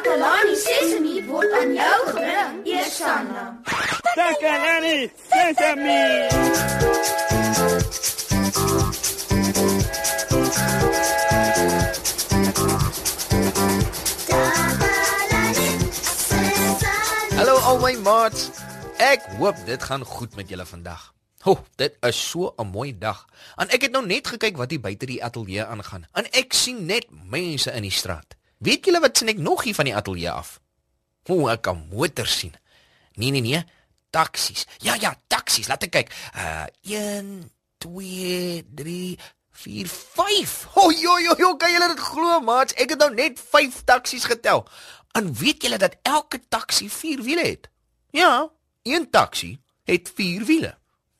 Takalani 0.00 0.54
Sesemi 0.56 1.16
word 1.28 1.52
aan 1.58 1.72
jou 1.76 1.96
gebring 2.08 2.56
deur 2.64 2.88
Sanlam. 2.98 3.52
Takalani 4.16 4.98
Sesemi. 5.28 6.04
Hallo 17.36 17.60
al 17.68 17.78
my 17.84 17.92
maats. 18.08 18.48
Ek 19.10 19.20
hoop 19.36 19.60
dit 19.68 19.82
gaan 19.84 20.04
goed 20.14 20.32
met 20.40 20.48
julle 20.48 20.64
vandag. 20.72 21.10
Ho, 21.44 21.50
oh, 21.50 21.60
dit 21.80 21.92
is 22.08 22.16
so 22.32 22.54
'n 22.56 22.72
mooi 22.72 22.96
dag. 23.04 23.26
En 23.60 23.68
ek 23.68 23.82
het 23.88 23.92
nou 23.92 24.06
net 24.06 24.24
gekyk 24.32 24.56
wat 24.56 24.70
hier 24.72 24.80
buite 24.80 25.06
die 25.12 25.20
ateljee 25.24 25.64
aangaan. 25.64 26.08
En 26.12 26.24
ek 26.32 26.52
sien 26.56 26.86
net 26.88 27.04
mense 27.28 27.72
in 27.76 27.82
die 27.88 27.96
straat. 28.00 28.39
Weet 28.60 28.84
julle 28.88 29.00
wat 29.00 29.16
sien 29.20 29.30
ek 29.32 29.38
nog 29.40 29.62
hier 29.64 29.74
van 29.74 29.88
die 29.88 29.94
ateljee 29.96 30.28
af? 30.30 30.58
O, 31.32 31.38
ek 31.48 31.62
kan 31.64 31.78
motors 31.88 32.34
sien. 32.42 32.52
Nee 33.16 33.30
nee 33.32 33.40
nee, 33.40 33.60
taksies. 34.12 34.66
Ja 34.84 34.98
ja, 35.00 35.14
taksies. 35.32 35.68
Laat 35.70 35.86
ek 35.88 35.94
kyk. 35.94 36.10
Uh 36.34 36.66
1 36.84 37.46
2 37.80 38.58
3 38.76 38.96
4 39.64 39.88
5. 39.94 40.52
O 40.84 40.90
jo 40.92 41.14
jo 41.24 41.36
jo, 41.40 41.48
kan 41.56 41.72
julle 41.72 41.88
dit 41.94 42.02
glo, 42.04 42.34
maat? 42.44 42.74
Ek 42.76 42.92
het 42.94 43.00
nou 43.00 43.08
net 43.16 43.40
5 43.40 43.80
taksies 43.88 44.28
getel. 44.28 44.66
En 45.16 45.32
weet 45.40 45.64
julle 45.64 45.80
dat 45.80 45.96
elke 46.06 46.42
taksi 46.52 46.90
4 46.92 47.24
wiele 47.26 47.46
het? 47.48 47.70
Ja, 48.14 48.50
een 48.84 49.08
taksi 49.10 49.54
het 49.88 50.12
4 50.18 50.44
wiele. 50.44 50.74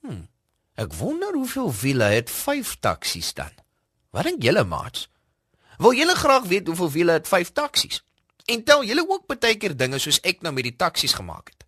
Hm. 0.05 0.27
Ek 0.81 0.93
wonder 1.01 1.33
hoeveel 1.41 1.73
wiele 1.81 2.13
het 2.19 2.29
5 2.31 2.77
taksies 2.85 3.33
dan? 3.33 3.51
Wat 4.13 4.29
dink 4.29 4.43
julle, 4.45 4.65
maat? 4.69 5.07
Wil 5.83 5.95
julle 5.97 6.15
graag 6.15 6.43
weet 6.43 6.67
hoeveel 6.67 6.91
wiele 6.91 7.13
het 7.13 7.29
5 7.29 7.49
taksies? 7.53 8.03
En 8.45 8.65
tel 8.65 8.83
julle 8.85 9.05
ook 9.09 9.23
baie 9.31 9.55
keer 9.57 9.73
dinge 9.81 9.97
soos 10.03 10.19
ek 10.29 10.43
nou 10.45 10.51
met 10.53 10.67
die 10.67 10.75
taksies 10.83 11.15
gemaak 11.17 11.49
het. 11.55 11.63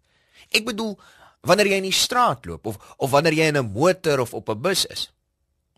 Ek 0.59 0.67
bedoel 0.69 0.98
wanneer 1.48 1.70
jy 1.73 1.78
in 1.81 1.86
die 1.89 1.97
straat 1.97 2.45
loop 2.45 2.67
of 2.69 2.77
of 2.97 3.09
wanneer 3.14 3.33
jy 3.39 3.47
in 3.53 3.56
'n 3.56 3.70
motor 3.73 4.20
of 4.20 4.34
op 4.36 4.53
'n 4.53 4.61
bus 4.67 4.84
is. 4.92 5.06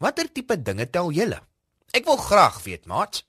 Watter 0.02 0.26
tipe 0.32 0.56
dinge 0.62 0.90
tel 0.90 1.12
julle? 1.14 1.38
Ek 1.94 2.04
wil 2.04 2.16
graag 2.16 2.58
weet, 2.64 2.86
maat. 2.86 3.22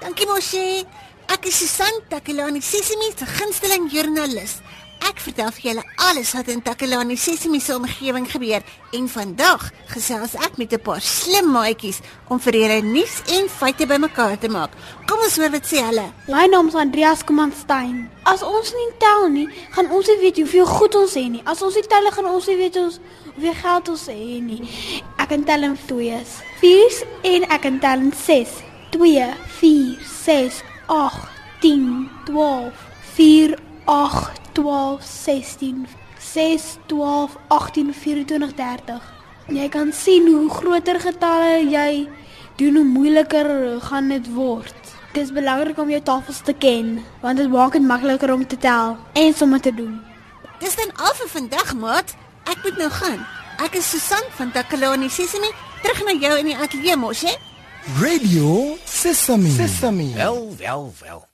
Dankie 0.00 0.26
mosie. 0.26 0.86
Ek 1.26 1.44
is 1.46 1.58
Santa 1.74 2.20
Kelani, 2.22 2.60
sissie 2.62 2.96
my 3.02 3.10
gunsteling 3.38 3.90
joernalis. 3.90 4.60
Ek 5.04 5.18
vertel 5.20 5.50
vir 5.52 5.64
julle 5.68 5.82
alles 6.06 6.30
wat 6.32 6.46
in 6.48 6.62
Takalani 6.64 7.16
Sesimi 7.20 7.58
se 7.60 7.74
omgewing 7.76 8.24
gebeur 8.30 8.62
en 8.96 9.08
vandag 9.12 9.66
gesels 9.90 10.34
ek 10.46 10.54
met 10.60 10.72
'n 10.72 10.80
paar 10.86 11.00
slim 11.02 11.50
maatjies 11.52 11.98
om 12.32 12.40
vir 12.40 12.54
julle 12.60 12.78
nuus 12.86 13.16
en 13.28 13.50
feite 13.52 13.86
bymekaar 13.90 14.38
te 14.40 14.48
maak. 14.52 14.70
Kom 15.10 15.18
ons 15.26 15.36
hoor 15.36 15.50
wat 15.56 15.66
sê 15.68 15.82
hulle. 15.84 16.06
My 16.28 16.46
naam 16.46 16.68
is 16.68 16.74
Andreas 16.84 17.22
Kommandstein. 17.24 18.08
As 18.24 18.42
ons 18.42 18.72
nie 18.78 18.94
tel 19.02 19.28
nie, 19.34 19.48
gaan 19.74 19.90
ons 19.92 20.06
nie 20.08 20.18
weet 20.22 20.36
hoeveel 20.40 20.66
goed 20.66 20.94
ons 21.02 21.14
het 21.18 21.28
nie. 21.34 21.42
As 21.44 21.62
ons 21.62 21.74
nie 21.76 21.86
tel 21.90 22.10
gaan 22.10 22.24
ons 22.32 22.46
nie 22.48 22.56
weet 22.62 22.76
ons 22.80 22.98
hoeveel 23.34 23.58
geld 23.62 23.88
ons 23.88 24.06
het 24.06 24.42
nie. 24.46 24.62
Ek 25.20 25.28
kan 25.34 25.44
tel 25.44 25.62
in 25.68 25.76
twoes. 25.86 26.38
4 26.62 27.04
en 27.32 27.42
ek 27.50 27.60
kan 27.66 27.78
tel 27.84 28.00
in 28.08 28.12
6. 28.24 28.48
2 28.90 29.34
4 29.58 29.98
6 30.24 30.62
8 30.86 31.28
10 31.60 32.10
12 32.30 32.72
4 33.18 33.58
8 33.86 34.43
Jy 39.44 39.68
kan 39.70 39.90
sien 39.92 40.24
hoe 40.32 40.48
groter 40.50 40.96
getalle 41.04 41.54
jy 41.70 41.90
doen 42.56 42.76
hoe 42.78 42.84
moeiliker 42.86 43.48
gaan 43.84 44.08
dit 44.08 44.28
word. 44.34 44.80
Dit 45.12 45.26
is 45.26 45.32
belangrik 45.34 45.78
om 45.78 45.90
jou 45.90 45.98
tafels 46.02 46.38
te 46.46 46.52
ken 46.54 47.02
want 47.20 47.36
dit 47.42 47.50
maak 47.50 47.72
dit 47.74 47.82
makliker 47.82 48.30
om 48.32 48.46
te 48.46 48.56
tel 48.56 48.94
en 49.18 49.34
somme 49.34 49.60
te 49.60 49.74
doen. 49.74 49.98
Dis 50.62 50.76
dan 50.78 50.94
al 51.02 51.14
vir 51.18 51.28
vandag, 51.28 51.74
maat. 51.74 52.14
Ek 52.46 52.60
moet 52.62 52.76
nou 52.78 52.90
gaan. 52.90 53.26
Ek 53.64 53.74
is 53.78 53.88
Susan 53.90 54.22
van 54.38 54.52
Takalani 54.54 55.08
Sesemi, 55.10 55.48
terug 55.82 56.04
na 56.06 56.12
jou 56.14 56.34
in 56.38 56.50
die 56.52 56.56
ateljee 56.56 56.96
mos, 56.96 57.22
hè? 57.26 57.32
Radio 58.00 58.76
Sesemi. 58.86 59.50
Sesemi. 59.56 60.12
Wel, 60.14 60.54
wel, 60.62 60.92
wel. 61.00 61.24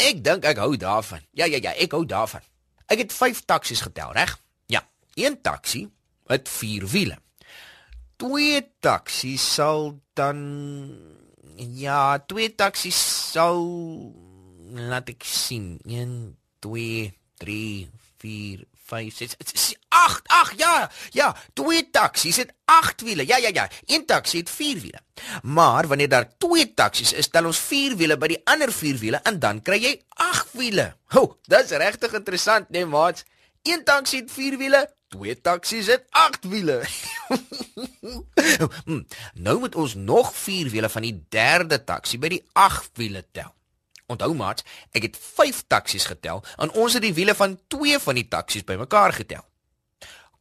Ek 0.00 0.22
dink 0.24 0.46
ek 0.48 0.62
hou 0.64 0.76
daarvan. 0.80 1.20
Ja, 1.36 1.44
ja, 1.50 1.58
ja, 1.60 1.74
ek 1.76 1.90
hou 1.92 2.04
daarvan. 2.08 2.40
Ek 2.90 3.04
het 3.04 3.14
5 3.14 3.44
taksies 3.46 3.80
getel, 3.86 4.10
reg? 4.16 4.32
Ja, 4.66 4.82
een 5.14 5.38
taxi 5.42 5.84
het 6.26 6.48
4 6.48 6.86
wiele. 6.90 7.18
Twee 8.20 8.60
taksies 8.84 9.46
sal 9.54 9.94
dan 10.12 10.36
ja, 11.56 12.18
twee 12.26 12.50
taksies 12.54 12.98
sou 13.32 13.60
laat 14.90 15.08
ek 15.14 15.22
sien. 15.24 15.70
1 15.86 16.16
2 16.66 17.06
3 17.40 17.88
4 18.26 18.64
5 18.90 19.22
6 19.38 19.38
Agt, 19.94 20.22
ag, 20.30 20.52
ja. 20.56 20.74
Ja, 21.10 21.32
twee 21.52 21.82
taksies 21.90 22.36
het 22.38 22.52
agt 22.64 23.02
wiele. 23.02 23.26
Ja, 23.26 23.36
ja, 23.42 23.48
ja. 23.52 23.66
Een 23.86 24.06
taksie 24.06 24.40
het 24.40 24.50
vier 24.50 24.78
wiele. 24.80 24.98
Maar 25.42 25.86
wanneer 25.86 26.08
daar 26.08 26.30
twee 26.38 26.74
taksies 26.74 27.12
is, 27.12 27.28
tel 27.28 27.44
ons 27.50 27.58
vier 27.66 27.96
wiele 27.98 28.14
by 28.18 28.26
die 28.30 28.40
ander 28.46 28.70
vier 28.72 28.98
wiele 29.02 29.18
en 29.26 29.38
dan 29.42 29.58
kry 29.66 29.78
jy 29.82 29.92
agt 30.28 30.52
wiele. 30.54 30.84
Ho, 31.16 31.34
dis 31.46 31.70
regtig 31.74 32.14
interessant, 32.14 32.70
né, 32.70 32.78
nee, 32.84 32.86
maat? 32.86 33.24
Een 33.66 33.82
taksie 33.84 34.20
het 34.22 34.30
vier 34.30 34.58
wiele, 34.62 34.84
twee 35.10 35.34
taksies 35.40 35.90
het 35.90 36.06
agt 36.10 36.46
wiele. 36.48 36.80
Hmm, 38.84 39.04
nou 39.38 39.58
moet 39.60 39.74
ons 39.78 39.92
nog 39.94 40.32
vier 40.34 40.68
wiele 40.72 40.88
van 40.90 41.04
die 41.04 41.12
derde 41.32 41.78
taksie 41.84 42.18
by 42.20 42.28
die 42.32 42.40
agt 42.58 42.90
wiele 42.98 43.20
tel. 43.32 43.52
Onthou 44.10 44.32
maat, 44.36 44.64
ek 44.96 45.06
het 45.06 45.18
5 45.38 45.60
taksies 45.70 46.08
getel 46.10 46.42
en 46.58 46.72
ons 46.74 46.96
het 46.98 47.04
die 47.06 47.14
wiele 47.16 47.36
van 47.38 47.54
2 47.72 47.98
van 48.02 48.18
die 48.20 48.26
taksies 48.32 48.66
bymekaar 48.68 49.14
getel. 49.20 49.44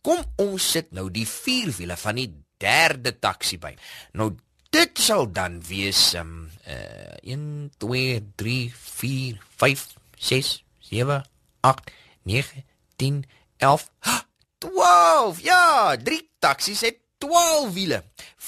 Kom 0.03 0.21
ons 0.39 0.67
sit 0.77 0.93
nou 0.95 1.09
die 1.11 1.25
vier 1.27 1.73
wiele 1.75 1.97
van 1.99 2.19
die 2.19 2.29
derde 2.61 3.11
taxi 3.23 3.57
by. 3.59 3.73
Nou 4.15 4.29
dit 4.73 4.99
sal 5.01 5.27
dan 5.35 5.57
wees 5.67 6.01
um 6.19 6.45
uh 6.69 7.15
1 7.33 7.43
2 7.81 8.19
3 8.39 8.53
4 8.71 9.43
5 9.63 9.83
6 10.29 10.51
7 10.91 11.17
8 11.71 11.91
9 12.31 12.63
10 13.01 13.21
11 13.57 13.87
12 14.63 15.41
Ja, 15.43 15.97
drie 15.97 16.21
taksies 16.43 16.81
het 16.87 17.01
12 17.23 17.73
wiele. 17.75 17.99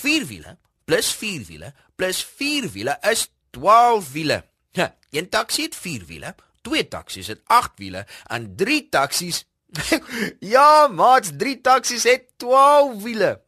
Vier 0.02 0.26
wiele 0.30 0.56
plus 0.88 1.12
vier 1.20 1.44
wiele 1.50 1.74
plus 2.00 2.24
vier 2.40 2.70
wiele 2.74 2.96
is 3.12 3.26
12 3.56 4.12
wiele. 4.16 4.42
Ja, 4.78 4.88
een 5.12 5.30
taksi 5.30 5.68
het 5.68 5.76
vier 5.76 6.04
wiele, 6.08 6.36
twee 6.64 6.88
taksies 6.88 7.28
het 7.28 7.42
agt 7.52 7.74
wiele 7.76 8.06
en 8.32 8.54
drie 8.56 8.86
taksies 8.90 9.44
ja, 10.56 10.88
maar 10.88 11.38
drie 11.38 11.62
taksies 11.62 12.04
het 12.04 12.24
12 12.38 13.04
wiele. 13.04 13.42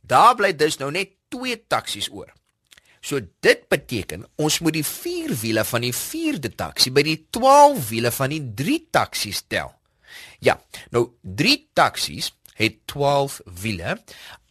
Daar 0.00 0.34
bly 0.34 0.56
dus 0.56 0.76
nou 0.76 0.90
net 0.90 1.10
twee 1.28 1.64
taksies 1.66 2.08
oor. 2.12 2.32
So 3.00 3.18
dit 3.40 3.68
beteken 3.68 4.24
ons 4.36 4.58
moet 4.58 4.72
die 4.78 4.86
vier 4.86 5.34
wiele 5.40 5.64
van 5.64 5.84
die 5.86 5.94
vierde 5.96 6.50
taksie 6.54 6.92
by 6.92 7.02
die 7.06 7.18
12 7.36 7.88
wiele 7.90 8.10
van 8.12 8.32
die 8.32 8.42
drie 8.54 8.80
taksies 8.90 9.44
tel. 9.46 9.72
Ja, 10.40 10.56
nou 10.90 11.06
drie 11.20 11.68
taksies 11.76 12.32
het 12.56 12.80
12 12.90 13.40
wiele. 13.60 13.98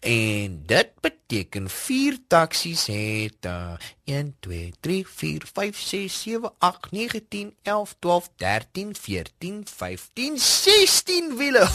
En 0.07 0.63
dit 0.65 0.91
beteken 0.99 1.69
vier 1.69 2.17
taksies 2.27 2.85
het 2.85 3.45
uh, 3.45 3.71
1 4.03 4.35
2 4.39 4.73
3 4.79 5.07
4 5.07 5.41
5 5.53 5.79
6 5.79 6.21
7 6.21 6.53
8 6.57 6.91
9 6.91 7.27
10 7.27 7.55
11 7.61 7.95
12 7.99 8.29
13 8.35 8.95
14 8.95 9.63
15 9.75 10.39
16 10.39 11.35
wiele. 11.37 11.67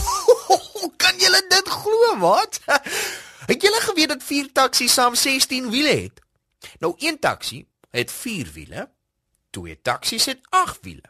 kan 1.02 1.18
jy 1.18 1.32
dit 1.50 1.68
glo 1.74 2.12
wat? 2.22 2.60
het 3.50 3.62
jy 3.66 3.74
al 3.74 3.82
geweet 3.90 4.14
dat 4.14 4.22
vier 4.22 4.52
taksies 4.52 4.94
saam 5.00 5.14
16 5.18 5.66
wiele 5.74 5.94
het? 6.02 6.22
Nou 6.78 6.94
een 6.98 7.18
taksie 7.18 7.66
het 7.90 8.12
4 8.14 8.50
wiele, 8.52 8.90
twee 9.50 9.80
taksies 9.82 10.30
het 10.30 10.38
8 10.50 10.78
wiele. 10.86 11.09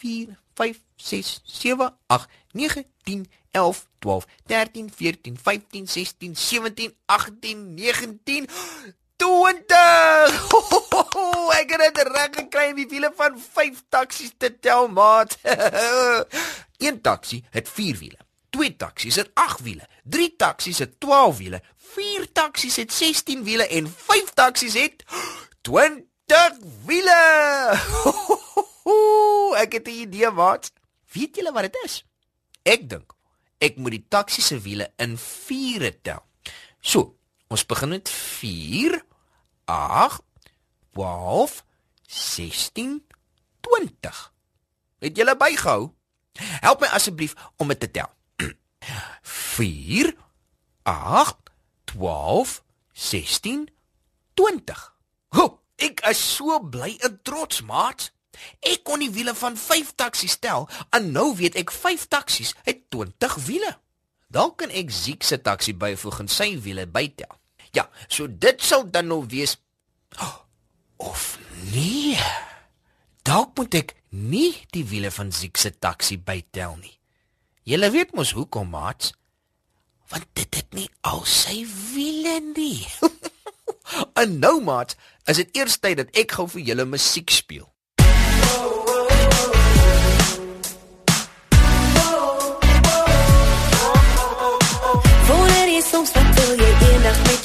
Ek 11.50 11.72
het 11.76 11.92
dit 11.92 11.98
reg 12.08 12.28
gekry 12.36 12.68
om 12.70 12.78
die 12.78 12.86
wiele 12.88 13.10
van 13.18 13.34
5 13.58 13.80
taksies 13.92 14.30
te 14.40 14.48
tel, 14.64 14.88
maat. 14.88 15.36
Een 16.80 17.00
taxi 17.02 17.42
het 17.52 17.68
4 17.68 17.98
wiele. 18.00 18.18
Twee 18.50 18.72
taksies 18.76 19.18
het 19.20 19.28
8 19.34 19.60
wiele. 19.62 19.84
Drie 20.04 20.30
taksies 20.36 20.78
het 20.82 20.94
12 21.00 21.36
wiele. 21.38 21.60
Vier 21.92 22.26
taksies 22.32 22.76
het 22.80 22.92
16 22.92 23.44
wiele 23.44 23.66
en 23.68 23.88
vyf 24.06 24.30
taksies 24.34 24.74
het 24.78 25.04
20 25.66 26.60
wiele. 26.88 27.18
Ho, 27.88 28.04
ho, 28.10 28.24
ho. 28.26 28.39
Ooh, 28.88 29.52
ek 29.60 29.72
het 29.78 29.86
'n 29.88 30.00
idee 30.06 30.30
wat. 30.32 30.70
Weet 31.12 31.36
julle 31.36 31.52
wat 31.52 31.62
dit 31.66 31.78
is? 31.84 31.98
Ek 32.62 32.86
dink 32.90 33.14
ek 33.60 33.76
moet 33.76 33.90
die 33.92 34.06
taksi 34.08 34.40
se 34.42 34.56
wiele 34.60 34.86
in 34.96 35.18
4 35.20 35.90
tel. 36.02 36.22
So, 36.80 37.16
ons 37.52 37.66
begin 37.68 37.88
met 37.92 38.08
4 38.08 39.00
8 39.64 40.22
16 42.06 43.06
20.het 43.60 45.16
julle 45.20 45.36
bygehou? 45.38 45.90
Help 46.64 46.80
my 46.80 46.86
asseblief 46.96 47.34
om 47.60 47.68
dit 47.68 47.80
te 47.84 47.90
tel. 47.90 48.12
4 49.28 50.14
8 50.88 51.36
12 51.90 52.56
16 52.92 53.66
20. 54.38 54.86
Ho, 55.36 55.44
ek 55.76 56.00
is 56.08 56.18
so 56.34 56.60
bly 56.60 56.94
en 57.04 57.20
trots, 57.24 57.60
maat. 57.62 58.10
Ek 58.68 58.82
kon 58.86 59.00
die 59.02 59.10
wiele 59.14 59.34
van 59.36 59.56
5 59.58 59.92
taksies 60.00 60.38
tel, 60.42 60.66
en 60.96 61.08
nou 61.14 61.28
weet 61.38 61.56
ek 61.60 61.72
5 61.74 62.06
taksies 62.12 62.52
het 62.66 62.82
20 62.94 63.36
wiele. 63.46 63.72
Dan 64.30 64.52
kan 64.56 64.70
ek 64.76 64.92
Ziek 64.94 65.24
se 65.26 65.40
taksi 65.42 65.72
byvoeg 65.76 66.20
en 66.24 66.30
sy 66.30 66.52
wiele 66.62 66.84
bytel. 66.86 67.32
Ja, 67.74 67.88
so 68.08 68.26
dit 68.30 68.62
sou 68.66 68.82
dan 68.90 69.10
nou 69.10 69.20
wees 69.32 69.56
of 71.02 71.36
nee. 71.72 72.18
Dalk 73.26 73.56
moet 73.58 73.74
ek 73.82 73.94
nie 74.14 74.52
die 74.74 74.84
wiele 74.90 75.10
van 75.14 75.32
Ziek 75.32 75.58
se 75.58 75.72
taksi 75.82 76.18
bytel 76.24 76.76
nie. 76.82 76.94
Julle 77.68 77.90
weet 77.94 78.14
mos 78.16 78.32
hoekom, 78.34 78.70
maats? 78.72 79.12
Want 80.10 80.26
dit 80.34 80.56
het 80.58 80.72
nie 80.74 80.88
al 81.06 81.20
sy 81.28 81.60
wiele 81.92 82.38
nie. 82.56 82.80
en 84.18 84.38
nou, 84.42 84.56
maats, 84.64 84.96
is 85.30 85.38
dit 85.44 85.58
eers 85.60 85.76
tyd 85.78 86.00
dat 86.00 86.10
ek 86.18 86.34
gou 86.38 86.48
vir 86.50 86.64
julle 86.72 86.86
musiek 86.96 87.30
speel. 87.30 87.68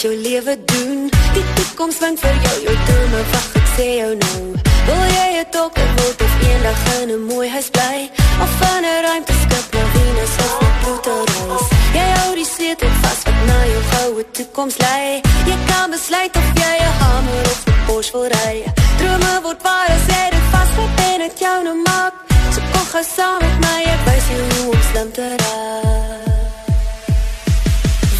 jou 0.05 0.15
leven 0.29 0.59
doen 0.73 0.97
Die 1.35 1.45
toekomst 1.57 1.97
vind 2.03 2.17
vir 2.23 2.35
jou 2.45 2.57
jou 2.65 2.73
dromen 2.87 3.25
Wacht, 3.33 3.53
ek 3.59 3.67
sê 3.75 3.85
jou 4.01 4.11
nou 4.23 4.41
Wil 4.87 5.03
jy 5.17 5.27
het 5.39 5.53
ook 5.63 5.75
een 5.81 5.91
woord 5.97 6.19
of 6.25 6.33
een 6.49 6.61
dag 6.67 6.81
in 7.01 7.09
een 7.15 7.23
mooi 7.31 7.47
huis 7.55 7.69
bly 7.75 7.97
Of 8.45 8.51
van 8.61 8.81
een 8.89 8.99
ruimte 9.07 9.33
skip 9.43 9.67
na 9.77 9.83
Venus 9.95 10.35
of 10.45 10.53
na 10.61 10.69
Plutarus 10.83 11.65
Jy 11.97 12.05
hou 12.19 12.27
die 12.41 12.47
sleutel 12.51 12.93
vast 13.05 13.23
wat 13.29 13.41
na 13.49 13.57
jou 13.71 13.81
gouwe 13.93 14.23
toekomst 14.37 14.83
lei 14.85 15.09
Jy 15.51 15.57
kan 15.71 15.87
besluit 15.95 16.35
of 16.43 16.51
jy 16.61 16.71
jou 16.83 16.91
hamer 17.01 17.49
of 17.55 17.63
een 17.71 17.81
Porsche 17.89 18.17
wil 18.19 18.29
rij 18.37 18.61
Drome 19.01 19.33
word 19.47 19.65
waar 19.69 19.89
as 19.97 20.05
jy 20.13 20.21
dit 20.37 20.45
vast 20.53 20.77
wat 20.81 21.01
en 21.09 21.19
het 21.29 21.41
jou 21.47 21.57
nou 21.69 21.75
maak 21.89 22.21
So 22.53 22.61
kom 22.75 22.87
ga 22.93 23.01
saam 23.13 23.41
met 23.41 23.59
my, 23.65 23.77
ek 23.95 24.05
wees 24.11 24.31
jou 24.33 24.45
hoe 24.53 24.77
om 24.77 24.87
slim 24.91 25.11
te 25.17 25.27
raak 25.41 26.33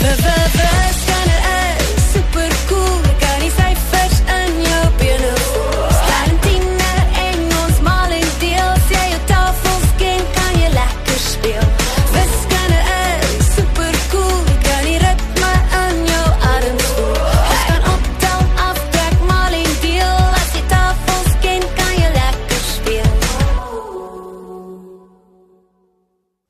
Wewewewe 0.02 0.95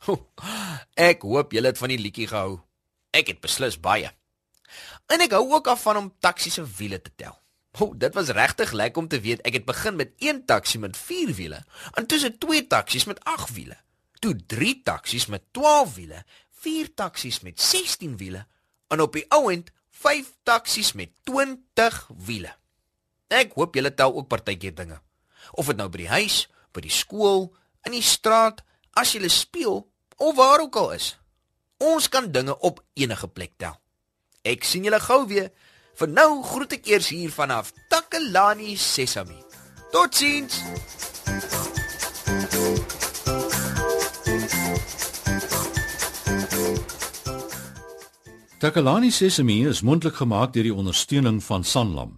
Ek 1.10 1.24
hoop 1.26 1.52
julle 1.54 1.72
het 1.72 1.80
van 1.82 1.92
die 1.94 2.00
liedjie 2.00 2.28
gehou. 2.30 2.58
Ek 3.16 3.30
het 3.32 3.42
beslis 3.44 3.78
baie. 3.82 4.10
En 5.14 5.22
ek 5.22 5.36
hou 5.38 5.44
ook 5.56 5.68
af 5.72 5.84
van 5.86 6.00
om 6.00 6.10
taksies 6.26 6.58
se 6.60 6.66
wiele 6.80 7.00
te 7.02 7.12
tel. 7.20 7.36
O, 7.80 7.92
dit 7.94 8.14
was 8.16 8.30
regtig 8.36 8.72
lekker 8.72 9.02
om 9.04 9.08
te 9.12 9.20
weet 9.20 9.42
ek 9.46 9.58
het 9.60 9.66
begin 9.68 9.96
met 10.00 10.14
een 10.24 10.40
taksi 10.48 10.80
met 10.80 10.96
4 10.98 11.34
wiele, 11.36 11.58
en 12.00 12.06
toe 12.08 12.18
se 12.22 12.30
twee 12.40 12.62
taksies 12.72 13.04
met 13.10 13.20
8 13.28 13.52
wiele, 13.52 13.76
toe 14.24 14.32
drie 14.48 14.78
taksies 14.88 15.26
met 15.28 15.44
12 15.54 15.92
wiele, 15.98 16.22
vier 16.64 16.88
taksies 16.96 17.42
met 17.44 17.60
16 17.62 18.16
wiele 18.22 18.46
en 18.88 19.04
op 19.04 19.14
die 19.18 19.26
ount 19.36 19.74
vyf 20.06 20.32
taksies 20.48 20.94
met 20.96 21.12
20 21.28 22.00
wiele. 22.30 22.56
Ek 23.28 23.52
hoop 23.60 23.76
julle 23.76 23.92
tel 23.94 24.16
ook 24.22 24.32
partytjie 24.32 24.72
dinge. 24.74 25.02
Of 25.60 25.68
dit 25.70 25.78
nou 25.82 25.90
by 25.92 26.06
die 26.06 26.12
huis, 26.16 26.40
by 26.72 26.80
die 26.88 26.94
skool, 26.96 27.50
in 27.84 27.92
die 27.94 28.04
straat, 28.06 28.64
as 28.96 29.12
jy 29.16 29.28
speel 29.30 29.84
of 30.20 30.36
waar 30.36 30.60
ook 30.60 30.76
al 30.76 30.92
is. 30.94 31.20
Ons 31.78 32.10
kan 32.10 32.32
dinge 32.32 32.60
op 32.60 32.84
enige 32.94 33.28
plek 33.28 33.52
tel. 33.58 33.76
Ek 34.46 34.64
sien 34.64 34.84
julle 34.86 35.00
gou 35.02 35.24
weer. 35.28 35.50
Vir 35.96 36.10
nou 36.12 36.28
groet 36.44 36.76
ek 36.76 36.88
eers 36.92 37.08
hier 37.14 37.32
vanaf 37.32 37.70
Takelani 37.90 38.76
Sesami. 38.78 39.38
Totsiens. 39.94 40.58
Takelani 48.60 49.12
Sesami 49.12 49.62
is 49.72 49.82
mondelik 49.86 50.20
gemaak 50.20 50.54
deur 50.56 50.68
die 50.68 50.76
ondersteuning 50.84 51.42
van 51.48 51.64
Sanlam. 51.64 52.18